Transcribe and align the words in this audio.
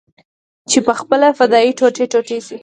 چې 0.69 0.79
پخپله 0.87 1.29
فدايي 1.37 1.71
ټوټې 1.77 2.05
ټوټې 2.11 2.39
سي. 2.47 2.57